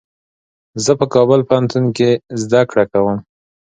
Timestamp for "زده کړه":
2.41-2.83